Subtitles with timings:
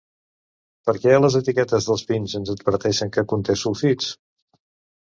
[0.87, 4.15] Per què a les etiquetes dels vins ens adverteixen que conté sulfits?